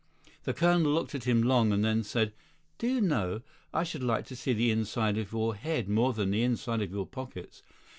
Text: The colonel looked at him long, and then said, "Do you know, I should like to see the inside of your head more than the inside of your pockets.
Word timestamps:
The 0.45 0.53
colonel 0.55 0.91
looked 0.93 1.13
at 1.13 1.25
him 1.25 1.43
long, 1.43 1.71
and 1.71 1.85
then 1.85 2.01
said, 2.03 2.33
"Do 2.79 2.87
you 2.87 3.01
know, 3.01 3.43
I 3.71 3.83
should 3.83 4.01
like 4.01 4.25
to 4.29 4.35
see 4.35 4.51
the 4.53 4.71
inside 4.71 5.15
of 5.19 5.31
your 5.31 5.53
head 5.53 5.87
more 5.87 6.11
than 6.11 6.31
the 6.31 6.41
inside 6.41 6.81
of 6.81 6.89
your 6.89 7.05
pockets. 7.05 7.61